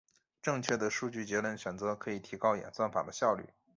[0.41, 3.47] 正确的数据结构选择可以提高演算法的效率。